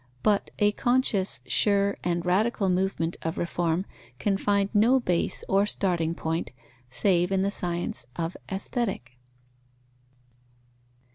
[0.23, 3.85] But a conscious, sure, and radical movement of reform
[4.17, 6.49] can find no base or starting point,
[6.89, 9.19] save in the science of Aesthetic.